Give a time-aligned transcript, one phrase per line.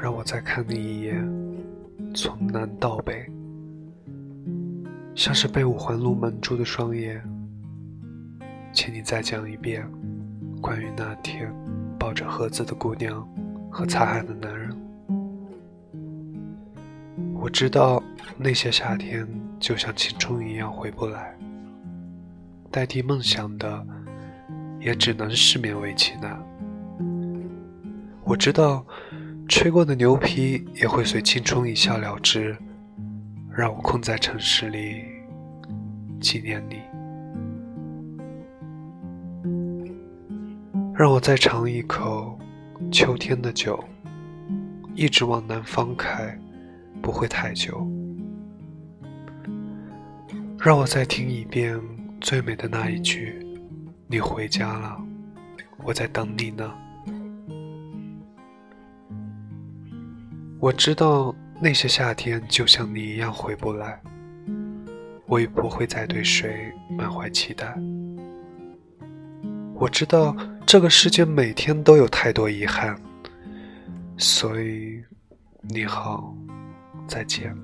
[0.00, 1.28] 让我再看你一眼，
[2.14, 3.28] 从南到北，
[5.14, 7.20] 像是被五环路蒙住的双眼。
[8.72, 9.84] 请你再讲一遍，
[10.60, 11.52] 关于那天
[11.98, 13.26] 抱着盒子的姑娘
[13.70, 14.70] 和擦汗的男人。
[17.34, 18.00] 我知道
[18.36, 19.26] 那些夏天
[19.58, 21.36] 就像青春一样回不来，
[22.70, 23.84] 代替梦想的
[24.80, 26.40] 也只能是勉为其难。
[28.22, 28.86] 我知道
[29.48, 32.54] 吹过的牛皮也会随青春一笑了之，
[33.50, 35.02] 让我困在城市里
[36.20, 36.76] 纪念你。
[40.94, 42.38] 让我再尝一口
[42.92, 43.82] 秋天的酒，
[44.94, 46.38] 一直往南方开，
[47.00, 47.86] 不会太久。
[50.58, 51.80] 让我再听一遍
[52.20, 53.46] 最美的那一句
[54.08, 55.00] ：“你回家了，
[55.84, 56.70] 我在等你呢。”
[60.60, 64.00] 我知道那些夏天就像你一样回不来，
[65.26, 67.72] 我也不会再对谁满怀期待。
[69.74, 70.36] 我知道
[70.66, 73.00] 这个世界每天都有太多遗憾，
[74.16, 75.00] 所以
[75.60, 76.34] 你好，
[77.06, 77.56] 再见。